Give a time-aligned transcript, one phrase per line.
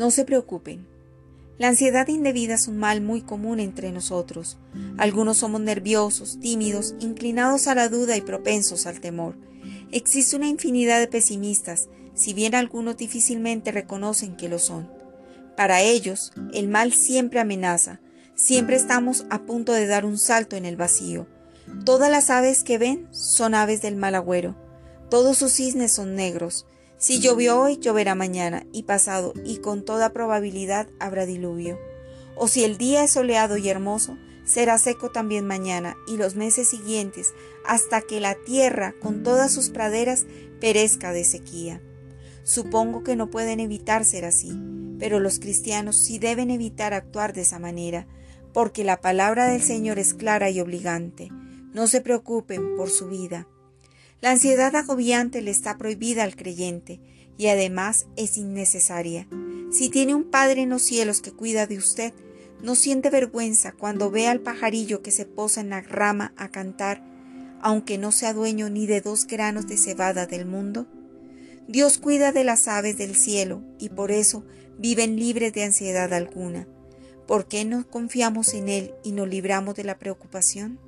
[0.00, 0.86] No se preocupen.
[1.58, 4.56] La ansiedad indebida es un mal muy común entre nosotros.
[4.96, 9.36] Algunos somos nerviosos, tímidos, inclinados a la duda y propensos al temor.
[9.92, 14.90] Existe una infinidad de pesimistas, si bien algunos difícilmente reconocen que lo son.
[15.54, 18.00] Para ellos, el mal siempre amenaza,
[18.34, 21.26] siempre estamos a punto de dar un salto en el vacío.
[21.84, 24.56] Todas las aves que ven son aves del mal agüero,
[25.10, 26.66] todos sus cisnes son negros,
[27.00, 31.78] si llovió hoy, lloverá mañana y pasado, y con toda probabilidad habrá diluvio.
[32.36, 36.68] O si el día es soleado y hermoso, será seco también mañana y los meses
[36.68, 37.32] siguientes,
[37.64, 40.26] hasta que la tierra, con todas sus praderas,
[40.60, 41.80] perezca de sequía.
[42.42, 44.52] Supongo que no pueden evitar ser así,
[44.98, 48.06] pero los cristianos sí deben evitar actuar de esa manera,
[48.52, 51.30] porque la palabra del Señor es clara y obligante.
[51.72, 53.48] No se preocupen por su vida.
[54.20, 57.00] La ansiedad agobiante le está prohibida al creyente
[57.38, 59.26] y además es innecesaria.
[59.72, 62.12] Si tiene un Padre en los cielos que cuida de usted,
[62.62, 67.02] no siente vergüenza cuando ve al pajarillo que se posa en la rama a cantar,
[67.62, 70.86] aunque no sea dueño ni de dos granos de cebada del mundo.
[71.66, 74.44] Dios cuida de las aves del cielo y por eso
[74.78, 76.66] viven libres de ansiedad alguna.
[77.26, 80.78] ¿Por qué no confiamos en Él y nos libramos de la preocupación?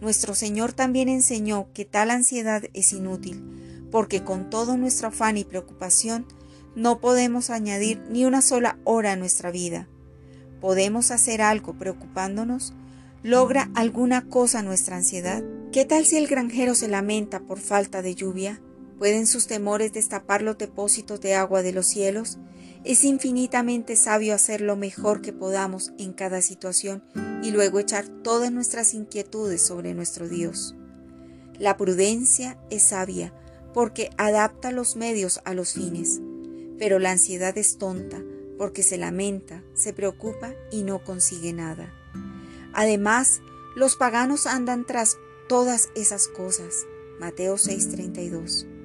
[0.00, 5.44] Nuestro Señor también enseñó que tal ansiedad es inútil, porque con todo nuestro afán y
[5.44, 6.26] preocupación
[6.76, 9.88] no podemos añadir ni una sola hora a nuestra vida.
[10.60, 12.74] ¿Podemos hacer algo preocupándonos?
[13.22, 15.42] ¿Logra alguna cosa nuestra ansiedad?
[15.72, 18.60] ¿Qué tal si el granjero se lamenta por falta de lluvia?
[18.98, 22.38] ¿Pueden sus temores destapar los depósitos de agua de los cielos?
[22.84, 27.04] Es infinitamente sabio hacer lo mejor que podamos en cada situación
[27.42, 30.74] y luego echar todas nuestras inquietudes sobre nuestro Dios.
[31.58, 33.32] La prudencia es sabia
[33.72, 36.20] porque adapta los medios a los fines,
[36.78, 38.20] pero la ansiedad es tonta
[38.58, 41.92] porque se lamenta, se preocupa y no consigue nada.
[42.72, 43.40] Además,
[43.76, 46.86] los paganos andan tras todas esas cosas.
[47.20, 48.77] Mateo 6:32.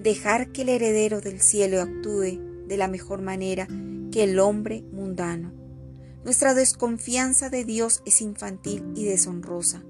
[0.00, 3.66] Dejar que el heredero del cielo actúe de la mejor manera
[4.12, 5.52] que el hombre mundano.
[6.24, 9.84] Nuestra desconfianza de Dios es infantil y deshonrosa.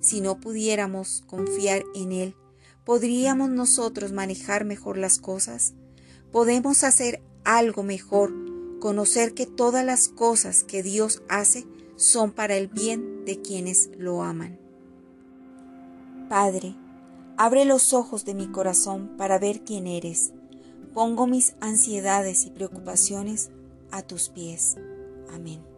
[0.00, 2.36] Si no pudiéramos confiar en Él,
[2.84, 5.74] ¿podríamos nosotros manejar mejor las cosas?
[6.30, 8.34] ¿Podemos hacer algo mejor?
[8.80, 14.22] Conocer que todas las cosas que Dios hace son para el bien de quienes lo
[14.22, 14.58] aman.
[16.28, 16.76] Padre,
[17.38, 20.32] abre los ojos de mi corazón para ver quién eres
[20.98, 23.50] Pongo mis ansiedades y preocupaciones
[23.92, 24.76] a tus pies.
[25.32, 25.77] Amén.